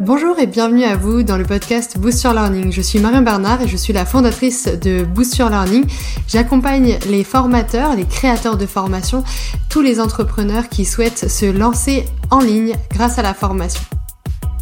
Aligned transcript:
Bonjour 0.00 0.38
et 0.38 0.46
bienvenue 0.46 0.84
à 0.84 0.94
vous 0.94 1.24
dans 1.24 1.36
le 1.36 1.44
podcast 1.44 1.98
Boost 1.98 2.22
Your 2.22 2.32
Learning. 2.32 2.70
Je 2.70 2.80
suis 2.80 3.00
Marion 3.00 3.22
Bernard 3.22 3.62
et 3.62 3.66
je 3.66 3.76
suis 3.76 3.92
la 3.92 4.04
fondatrice 4.04 4.68
de 4.68 5.02
Boost 5.02 5.36
Your 5.38 5.50
Learning. 5.50 5.84
J'accompagne 6.28 6.98
les 7.08 7.24
formateurs, 7.24 7.96
les 7.96 8.04
créateurs 8.04 8.56
de 8.56 8.66
formation, 8.66 9.24
tous 9.68 9.80
les 9.80 9.98
entrepreneurs 9.98 10.68
qui 10.68 10.84
souhaitent 10.84 11.28
se 11.28 11.46
lancer 11.46 12.04
en 12.30 12.38
ligne 12.38 12.76
grâce 12.92 13.18
à 13.18 13.22
la 13.22 13.34
formation. 13.34 13.82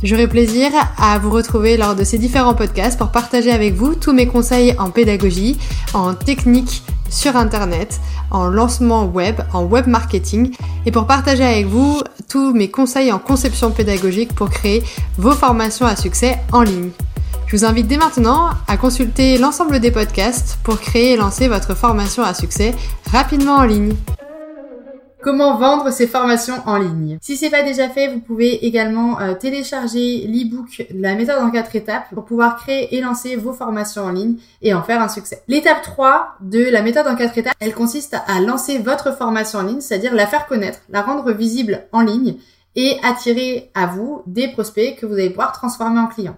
J'aurai 0.03 0.29
plaisir 0.29 0.71
à 0.99 1.19
vous 1.19 1.31
retrouver 1.31 1.76
lors 1.76 1.94
de 1.94 2.04
ces 2.04 2.19
différents 2.19 2.54
podcasts 2.54 2.99
pour 2.99 3.08
partager 3.08 3.51
avec 3.51 3.74
vous 3.74 3.95
tous 3.95 4.13
mes 4.13 4.26
conseils 4.26 4.74
en 4.78 4.90
pédagogie, 4.90 5.58
en 5.95 6.15
technique 6.15 6.83
sur 7.08 7.37
Internet, 7.37 8.01
en 8.31 8.46
lancement 8.46 9.06
web, 9.06 9.40
en 9.54 9.64
web 9.64 9.87
marketing 9.87 10.54
et 10.85 10.90
pour 10.90 11.06
partager 11.06 11.45
avec 11.45 11.67
vous 11.67 12.03
tous 12.28 12.53
mes 12.53 12.71
conseils 12.71 13.10
en 13.10 13.19
conception 13.19 13.71
pédagogique 13.71 14.35
pour 14.35 14.51
créer 14.51 14.82
vos 15.17 15.32
formations 15.32 15.87
à 15.87 15.97
succès 15.97 16.38
en 16.52 16.62
ligne. 16.62 16.91
Je 17.47 17.56
vous 17.56 17.64
invite 17.64 17.86
dès 17.86 17.97
maintenant 17.97 18.50
à 18.66 18.77
consulter 18.77 19.38
l'ensemble 19.38 19.78
des 19.80 19.92
podcasts 19.92 20.58
pour 20.62 20.80
créer 20.80 21.12
et 21.12 21.16
lancer 21.16 21.48
votre 21.48 21.74
formation 21.74 22.22
à 22.22 22.34
succès 22.34 22.74
rapidement 23.12 23.55
en 23.55 23.64
ligne. 23.64 23.94
Comment 25.26 25.56
vendre 25.56 25.90
ses 25.90 26.06
formations 26.06 26.62
en 26.66 26.76
ligne 26.76 27.18
Si 27.20 27.36
c'est 27.36 27.50
pas 27.50 27.64
déjà 27.64 27.88
fait, 27.88 28.06
vous 28.06 28.20
pouvez 28.20 28.64
également 28.64 29.20
euh, 29.20 29.34
télécharger 29.34 30.24
l'ebook 30.28 30.86
La 30.94 31.16
méthode 31.16 31.42
en 31.42 31.50
4 31.50 31.74
étapes 31.74 32.14
pour 32.14 32.24
pouvoir 32.24 32.54
créer 32.54 32.94
et 32.94 33.00
lancer 33.00 33.34
vos 33.34 33.52
formations 33.52 34.04
en 34.04 34.12
ligne 34.12 34.36
et 34.62 34.72
en 34.72 34.84
faire 34.84 35.02
un 35.02 35.08
succès. 35.08 35.42
L'étape 35.48 35.82
3 35.82 36.36
de 36.42 36.70
la 36.70 36.80
méthode 36.80 37.08
en 37.08 37.16
4 37.16 37.38
étapes, 37.38 37.56
elle 37.58 37.74
consiste 37.74 38.14
à 38.14 38.40
lancer 38.40 38.78
votre 38.78 39.16
formation 39.16 39.58
en 39.58 39.62
ligne, 39.64 39.80
c'est-à-dire 39.80 40.14
la 40.14 40.28
faire 40.28 40.46
connaître, 40.46 40.78
la 40.90 41.02
rendre 41.02 41.32
visible 41.32 41.88
en 41.90 42.02
ligne 42.02 42.36
et 42.77 42.96
attirer 43.02 43.72
à 43.74 43.86
vous 43.86 44.22
des 44.28 44.46
prospects 44.46 44.94
que 44.94 45.06
vous 45.06 45.14
allez 45.14 45.30
pouvoir 45.30 45.50
transformer 45.50 45.98
en 45.98 46.06
clients. 46.06 46.36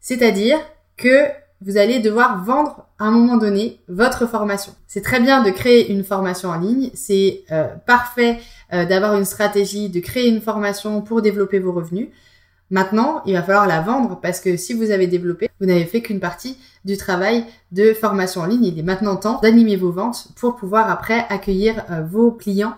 C'est-à-dire 0.00 0.58
que 0.96 1.26
vous 1.62 1.76
allez 1.76 1.98
devoir 1.98 2.42
vendre 2.42 2.86
à 2.98 3.04
un 3.04 3.10
moment 3.10 3.36
donné 3.36 3.80
votre 3.88 4.26
formation. 4.26 4.72
C'est 4.86 5.02
très 5.02 5.20
bien 5.20 5.42
de 5.42 5.50
créer 5.50 5.92
une 5.92 6.04
formation 6.04 6.48
en 6.48 6.58
ligne, 6.58 6.90
c'est 6.94 7.44
euh, 7.52 7.68
parfait 7.86 8.38
euh, 8.72 8.86
d'avoir 8.86 9.16
une 9.16 9.24
stratégie, 9.24 9.90
de 9.90 10.00
créer 10.00 10.28
une 10.28 10.40
formation 10.40 11.02
pour 11.02 11.22
développer 11.22 11.58
vos 11.58 11.72
revenus. 11.72 12.08
Maintenant, 12.70 13.22
il 13.26 13.34
va 13.34 13.42
falloir 13.42 13.66
la 13.66 13.80
vendre 13.80 14.20
parce 14.20 14.40
que 14.40 14.56
si 14.56 14.74
vous 14.74 14.90
avez 14.90 15.06
développé, 15.06 15.50
vous 15.60 15.66
n'avez 15.66 15.86
fait 15.86 16.02
qu'une 16.02 16.20
partie 16.20 16.56
du 16.84 16.96
travail 16.96 17.44
de 17.72 17.92
formation 17.92 18.42
en 18.42 18.46
ligne. 18.46 18.64
Il 18.64 18.78
est 18.78 18.84
maintenant 18.84 19.16
temps 19.16 19.40
d'animer 19.42 19.76
vos 19.76 19.90
ventes 19.90 20.28
pour 20.36 20.56
pouvoir 20.56 20.88
après 20.88 21.26
accueillir 21.28 21.84
euh, 21.90 22.02
vos 22.02 22.30
clients 22.30 22.74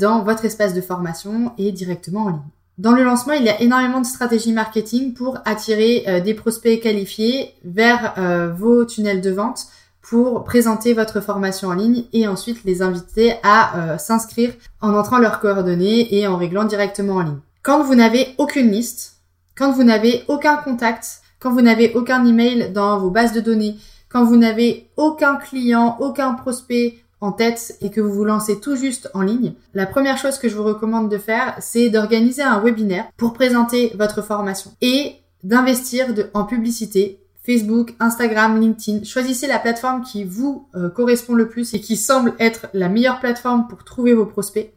dans 0.00 0.24
votre 0.24 0.44
espace 0.44 0.74
de 0.74 0.80
formation 0.80 1.52
et 1.56 1.70
directement 1.70 2.22
en 2.24 2.30
ligne. 2.30 2.40
Dans 2.80 2.92
le 2.92 3.04
lancement, 3.04 3.34
il 3.34 3.44
y 3.44 3.50
a 3.50 3.60
énormément 3.60 4.00
de 4.00 4.06
stratégies 4.06 4.54
marketing 4.54 5.12
pour 5.12 5.36
attirer 5.44 6.04
euh, 6.08 6.20
des 6.20 6.32
prospects 6.32 6.80
qualifiés 6.80 7.52
vers 7.62 8.14
euh, 8.16 8.50
vos 8.50 8.86
tunnels 8.86 9.20
de 9.20 9.30
vente 9.30 9.66
pour 10.00 10.44
présenter 10.44 10.94
votre 10.94 11.20
formation 11.20 11.68
en 11.68 11.74
ligne 11.74 12.04
et 12.14 12.26
ensuite 12.26 12.64
les 12.64 12.80
inviter 12.80 13.34
à 13.42 13.76
euh, 13.76 13.98
s'inscrire 13.98 14.54
en 14.80 14.94
entrant 14.94 15.18
leurs 15.18 15.40
coordonnées 15.40 16.16
et 16.18 16.26
en 16.26 16.38
réglant 16.38 16.64
directement 16.64 17.16
en 17.16 17.20
ligne. 17.20 17.38
Quand 17.62 17.82
vous 17.82 17.94
n'avez 17.94 18.28
aucune 18.38 18.70
liste, 18.70 19.16
quand 19.58 19.72
vous 19.72 19.84
n'avez 19.84 20.24
aucun 20.28 20.56
contact, 20.56 21.20
quand 21.38 21.52
vous 21.52 21.60
n'avez 21.60 21.92
aucun 21.92 22.24
email 22.24 22.72
dans 22.72 22.98
vos 22.98 23.10
bases 23.10 23.34
de 23.34 23.40
données, 23.40 23.76
quand 24.08 24.24
vous 24.24 24.36
n'avez 24.36 24.88
aucun 24.96 25.36
client, 25.36 25.98
aucun 26.00 26.32
prospect, 26.32 26.96
en 27.20 27.32
tête 27.32 27.76
et 27.80 27.90
que 27.90 28.00
vous 28.00 28.12
vous 28.12 28.24
lancez 28.24 28.60
tout 28.60 28.76
juste 28.76 29.10
en 29.14 29.22
ligne, 29.22 29.54
la 29.74 29.86
première 29.86 30.18
chose 30.18 30.38
que 30.38 30.48
je 30.48 30.56
vous 30.56 30.64
recommande 30.64 31.10
de 31.10 31.18
faire, 31.18 31.56
c'est 31.60 31.90
d'organiser 31.90 32.42
un 32.42 32.60
webinaire 32.60 33.06
pour 33.16 33.32
présenter 33.32 33.92
votre 33.96 34.22
formation 34.22 34.72
et 34.80 35.16
d'investir 35.42 36.06
en 36.34 36.44
publicité. 36.44 37.18
Facebook, 37.42 37.94
Instagram, 38.00 38.60
LinkedIn. 38.60 39.02
Choisissez 39.02 39.46
la 39.46 39.58
plateforme 39.58 40.02
qui 40.02 40.24
vous 40.24 40.68
euh, 40.74 40.90
correspond 40.90 41.34
le 41.34 41.48
plus 41.48 41.72
et 41.72 41.80
qui 41.80 41.96
semble 41.96 42.34
être 42.38 42.68
la 42.74 42.90
meilleure 42.90 43.18
plateforme 43.18 43.66
pour 43.66 43.82
trouver 43.82 44.12
vos 44.12 44.26
prospects 44.26 44.72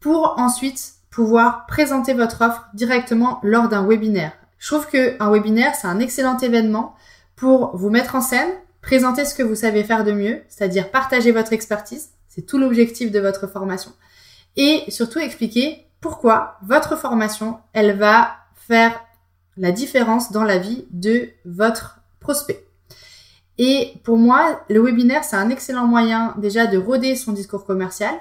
pour 0.00 0.34
ensuite 0.38 0.94
pouvoir 1.10 1.66
présenter 1.66 2.14
votre 2.14 2.42
offre 2.42 2.68
directement 2.74 3.40
lors 3.42 3.68
d'un 3.68 3.86
webinaire. 3.86 4.32
Je 4.58 4.68
trouve 4.68 4.88
qu'un 4.88 5.30
webinaire, 5.30 5.74
c'est 5.74 5.86
un 5.86 6.00
excellent 6.00 6.38
événement 6.38 6.94
pour 7.36 7.76
vous 7.76 7.90
mettre 7.90 8.14
en 8.14 8.20
scène, 8.20 8.50
Présentez 8.88 9.26
ce 9.26 9.34
que 9.34 9.42
vous 9.42 9.54
savez 9.54 9.84
faire 9.84 10.02
de 10.02 10.12
mieux, 10.12 10.40
c'est-à-dire 10.48 10.90
partager 10.90 11.30
votre 11.30 11.52
expertise, 11.52 12.08
c'est 12.26 12.46
tout 12.46 12.56
l'objectif 12.56 13.10
de 13.10 13.20
votre 13.20 13.46
formation, 13.46 13.92
et 14.56 14.82
surtout 14.88 15.18
expliquer 15.18 15.84
pourquoi 16.00 16.56
votre 16.62 16.96
formation, 16.96 17.58
elle 17.74 17.98
va 17.98 18.30
faire 18.54 18.98
la 19.58 19.72
différence 19.72 20.32
dans 20.32 20.42
la 20.42 20.56
vie 20.56 20.86
de 20.90 21.28
votre 21.44 22.00
prospect. 22.18 22.64
Et 23.58 23.92
pour 24.04 24.16
moi, 24.16 24.62
le 24.70 24.82
webinaire, 24.82 25.22
c'est 25.22 25.36
un 25.36 25.50
excellent 25.50 25.86
moyen 25.86 26.34
déjà 26.38 26.66
de 26.66 26.78
roder 26.78 27.14
son 27.14 27.32
discours 27.32 27.66
commercial. 27.66 28.14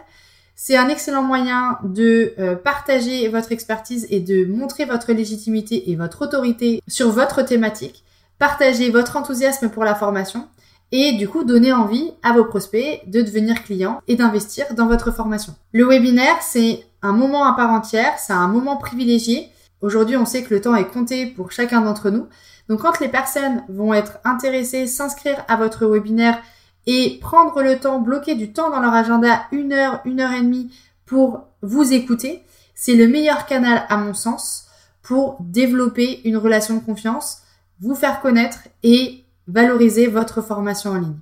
C'est 0.58 0.76
un 0.76 0.90
excellent 0.90 1.24
moyen 1.24 1.80
de 1.86 2.34
euh, 2.40 2.58
partager 2.58 3.30
votre 3.30 3.54
expertise 3.54 4.06
et 4.10 4.20
de 4.20 4.44
montrer 4.44 4.84
votre 4.84 5.14
légitimité 5.14 5.92
et 5.92 5.96
votre 5.96 6.24
autorité 6.24 6.82
sur 6.90 7.10
votre 7.10 7.42
thématique. 7.42 8.04
Partager 8.38 8.92
votre 8.92 9.16
enthousiasme 9.16 9.70
pour 9.70 9.86
la 9.86 9.96
formation 9.96 10.46
et 10.92 11.14
du 11.14 11.28
coup 11.28 11.44
donner 11.44 11.74
envie 11.74 12.12
à 12.24 12.34
vos 12.34 12.46
prospects 12.46 13.02
de 13.08 13.22
devenir 13.22 13.64
clients 13.64 14.02
et 14.08 14.16
d'investir 14.16 14.66
dans 14.74 14.88
votre 14.88 15.12
formation. 15.12 15.54
Le 15.74 15.86
webinaire, 15.86 16.42
c'est 16.42 16.86
un 17.02 17.14
moment 17.14 17.46
à 17.46 17.54
part 17.54 17.72
entière, 17.72 18.18
c'est 18.18 18.34
un 18.34 18.48
moment 18.48 18.78
privilégié. 18.78 19.50
Aujourd'hui, 19.82 20.18
on 20.18 20.26
sait 20.26 20.44
que 20.44 20.54
le 20.54 20.62
temps 20.62 20.76
est 20.76 20.88
compté 20.88 21.28
pour 21.28 21.52
chacun 21.52 21.82
d'entre 21.82 22.10
nous. 22.10 22.28
Donc 22.70 22.82
quand 22.82 23.00
les 23.00 23.10
personnes 23.10 23.64
vont 23.70 23.94
être 23.94 24.18
intéressées, 24.24 24.88
s'inscrire 24.88 25.44
à 25.48 25.56
votre 25.56 25.86
webinaire 25.86 26.42
et 26.86 27.20
prendre 27.22 27.62
le 27.62 27.78
temps, 27.78 28.00
bloquer 28.00 28.36
du 28.36 28.52
temps 28.54 28.70
dans 28.70 28.80
leur 28.80 28.94
agenda, 28.94 29.44
une 29.52 29.74
heure, 29.74 30.00
une 30.06 30.22
heure 30.22 30.32
et 30.32 30.42
demie 30.42 30.72
pour 31.06 31.48
vous 31.62 31.94
écouter, 31.94 32.44
c'est 32.76 32.96
le 32.96 33.08
meilleur 33.08 33.46
canal 33.46 33.86
à 33.90 33.98
mon 33.98 34.14
sens 34.14 34.68
pour 35.02 35.38
développer 35.40 36.22
une 36.26 36.38
relation 36.38 36.76
de 36.76 36.80
confiance, 36.80 37.42
vous 37.80 37.96
faire 37.96 38.22
connaître 38.22 38.60
et 38.84 39.24
valoriser 39.48 40.08
votre 40.08 40.42
formation 40.42 40.92
en 40.92 41.00
ligne. 41.00 41.20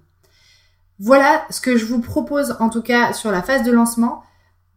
Voilà 0.99 1.45
ce 1.49 1.59
que 1.61 1.77
je 1.77 1.85
vous 1.85 1.99
propose 1.99 2.55
en 2.59 2.69
tout 2.69 2.81
cas 2.81 3.13
sur 3.13 3.31
la 3.31 3.41
phase 3.41 3.63
de 3.63 3.71
lancement. 3.71 4.23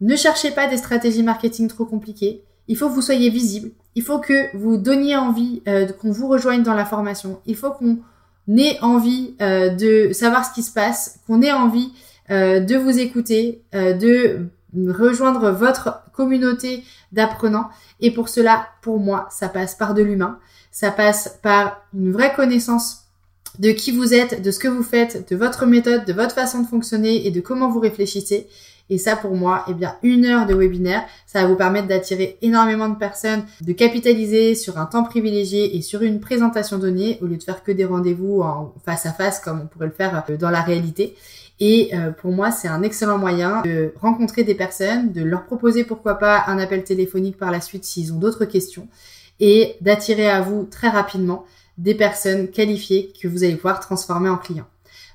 Ne 0.00 0.16
cherchez 0.16 0.50
pas 0.50 0.66
des 0.66 0.76
stratégies 0.76 1.22
marketing 1.22 1.68
trop 1.68 1.84
compliquées. 1.84 2.42
Il 2.66 2.76
faut 2.76 2.88
que 2.88 2.94
vous 2.94 3.02
soyez 3.02 3.30
visible. 3.30 3.70
Il 3.94 4.02
faut 4.02 4.18
que 4.18 4.56
vous 4.56 4.76
donniez 4.76 5.16
envie 5.16 5.62
euh, 5.66 5.86
qu'on 5.86 6.10
vous 6.10 6.28
rejoigne 6.28 6.62
dans 6.62 6.74
la 6.74 6.84
formation. 6.84 7.40
Il 7.46 7.56
faut 7.56 7.70
qu'on 7.70 7.98
ait 8.56 8.78
envie 8.82 9.34
euh, 9.40 9.70
de 9.70 10.12
savoir 10.12 10.44
ce 10.44 10.52
qui 10.52 10.62
se 10.62 10.72
passe, 10.72 11.20
qu'on 11.26 11.40
ait 11.42 11.52
envie 11.52 11.92
euh, 12.30 12.60
de 12.60 12.76
vous 12.76 12.98
écouter, 12.98 13.62
de 13.72 14.46
rejoindre 14.74 15.50
votre 15.50 16.02
communauté 16.12 16.84
d'apprenants. 17.12 17.70
Et 18.00 18.10
pour 18.10 18.28
cela, 18.28 18.68
pour 18.82 18.98
moi, 18.98 19.28
ça 19.30 19.48
passe 19.48 19.74
par 19.74 19.94
de 19.94 20.02
l'humain. 20.02 20.38
Ça 20.70 20.90
passe 20.90 21.38
par 21.42 21.82
une 21.94 22.12
vraie 22.12 22.34
connaissance 22.34 23.07
de 23.58 23.70
qui 23.70 23.92
vous 23.92 24.14
êtes, 24.14 24.42
de 24.42 24.50
ce 24.50 24.58
que 24.58 24.68
vous 24.68 24.82
faites, 24.82 25.30
de 25.30 25.36
votre 25.36 25.66
méthode, 25.66 26.04
de 26.04 26.12
votre 26.12 26.34
façon 26.34 26.62
de 26.62 26.66
fonctionner 26.66 27.26
et 27.26 27.30
de 27.30 27.40
comment 27.40 27.70
vous 27.70 27.80
réfléchissez. 27.80 28.46
Et 28.90 28.96
ça, 28.96 29.16
pour 29.16 29.36
moi, 29.36 29.64
eh 29.68 29.74
bien, 29.74 29.96
une 30.02 30.24
heure 30.24 30.46
de 30.46 30.54
webinaire, 30.54 31.04
ça 31.26 31.42
va 31.42 31.48
vous 31.48 31.56
permettre 31.56 31.88
d'attirer 31.88 32.38
énormément 32.40 32.88
de 32.88 32.96
personnes, 32.96 33.44
de 33.60 33.72
capitaliser 33.72 34.54
sur 34.54 34.78
un 34.78 34.86
temps 34.86 35.04
privilégié 35.04 35.76
et 35.76 35.82
sur 35.82 36.02
une 36.02 36.20
présentation 36.20 36.78
donnée 36.78 37.18
au 37.20 37.26
lieu 37.26 37.36
de 37.36 37.42
faire 37.42 37.62
que 37.62 37.72
des 37.72 37.84
rendez-vous 37.84 38.40
en 38.40 38.72
face 38.86 39.04
à 39.04 39.12
face 39.12 39.40
comme 39.40 39.60
on 39.60 39.66
pourrait 39.66 39.86
le 39.88 39.92
faire 39.92 40.24
euh, 40.30 40.36
dans 40.36 40.50
la 40.50 40.62
réalité. 40.62 41.16
Et 41.60 41.90
euh, 41.92 42.12
pour 42.12 42.30
moi, 42.30 42.50
c'est 42.50 42.68
un 42.68 42.82
excellent 42.82 43.18
moyen 43.18 43.62
de 43.62 43.92
rencontrer 44.00 44.44
des 44.44 44.54
personnes, 44.54 45.12
de 45.12 45.22
leur 45.22 45.44
proposer 45.44 45.84
pourquoi 45.84 46.14
pas 46.14 46.44
un 46.46 46.58
appel 46.58 46.84
téléphonique 46.84 47.36
par 47.36 47.50
la 47.50 47.60
suite 47.60 47.84
s'ils 47.84 48.12
ont 48.12 48.18
d'autres 48.18 48.44
questions 48.44 48.88
et 49.40 49.76
d'attirer 49.80 50.28
à 50.28 50.40
vous 50.40 50.64
très 50.64 50.88
rapidement 50.88 51.44
des 51.78 51.94
personnes 51.94 52.48
qualifiées 52.48 53.12
que 53.20 53.28
vous 53.28 53.44
allez 53.44 53.56
pouvoir 53.56 53.80
transformer 53.80 54.28
en 54.28 54.36
clients. 54.36 54.68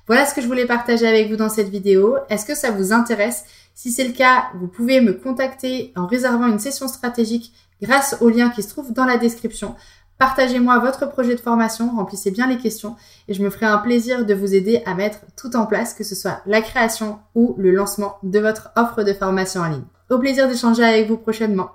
Voilà 0.06 0.26
ce 0.26 0.34
que 0.34 0.42
je 0.42 0.46
voulais 0.46 0.66
partager 0.66 1.06
avec 1.06 1.30
vous 1.30 1.36
dans 1.36 1.48
cette 1.48 1.70
vidéo. 1.70 2.16
Est-ce 2.28 2.44
que 2.44 2.54
ça 2.54 2.70
vous 2.70 2.92
intéresse? 2.92 3.44
Si 3.74 3.90
c'est 3.90 4.06
le 4.06 4.12
cas, 4.12 4.46
vous 4.60 4.66
pouvez 4.66 5.00
me 5.00 5.14
contacter 5.14 5.92
en 5.96 6.06
réservant 6.06 6.46
une 6.46 6.58
session 6.58 6.88
stratégique 6.88 7.52
grâce 7.80 8.16
au 8.20 8.28
lien 8.28 8.50
qui 8.50 8.62
se 8.62 8.68
trouve 8.68 8.92
dans 8.92 9.04
la 9.04 9.16
description. 9.16 9.74
Partagez-moi 10.18 10.78
votre 10.78 11.08
projet 11.08 11.34
de 11.34 11.40
formation, 11.40 11.90
remplissez 11.96 12.30
bien 12.30 12.46
les 12.46 12.58
questions 12.58 12.96
et 13.28 13.34
je 13.34 13.42
me 13.42 13.50
ferai 13.50 13.66
un 13.66 13.78
plaisir 13.78 14.24
de 14.24 14.34
vous 14.34 14.54
aider 14.54 14.82
à 14.86 14.94
mettre 14.94 15.20
tout 15.36 15.56
en 15.56 15.66
place, 15.66 15.92
que 15.92 16.04
ce 16.04 16.14
soit 16.14 16.40
la 16.46 16.60
création 16.60 17.18
ou 17.34 17.54
le 17.58 17.72
lancement 17.72 18.16
de 18.22 18.38
votre 18.38 18.70
offre 18.76 19.02
de 19.02 19.12
formation 19.12 19.62
en 19.62 19.68
ligne. 19.68 19.84
Au 20.10 20.18
plaisir 20.18 20.48
d'échanger 20.48 20.84
avec 20.84 21.08
vous 21.08 21.16
prochainement. 21.16 21.70